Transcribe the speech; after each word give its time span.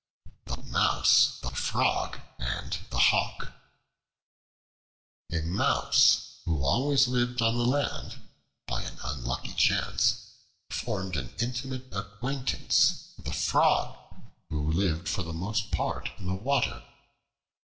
The 0.45 0.57
Mouse, 0.57 1.37
the 1.41 1.51
Frog, 1.51 2.19
and 2.39 2.75
the 2.89 2.97
Hawk 2.97 3.53
A 5.31 5.41
MOUSE 5.43 6.37
who 6.43 6.63
always 6.63 7.07
lived 7.07 7.39
on 7.39 7.55
the 7.55 7.67
land, 7.67 8.17
by 8.65 8.81
an 8.81 8.97
unlucky 9.03 9.53
chance 9.53 10.25
formed 10.71 11.15
an 11.17 11.31
intimate 11.39 11.85
acquaintance 11.93 13.13
with 13.15 13.27
a 13.27 13.31
Frog, 13.33 13.95
who 14.49 14.71
lived 14.71 15.07
for 15.07 15.21
the 15.21 15.33
most 15.33 15.69
part 15.69 16.09
in 16.17 16.25
the 16.25 16.33
water. 16.33 16.83